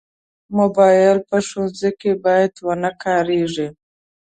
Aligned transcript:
موبایل 0.57 1.17
په 1.29 1.37
ښوونځي 1.47 1.91
کې 1.99 2.11
باید 2.25 2.53
ونه 2.65 2.91
کارېږي. 3.03 3.67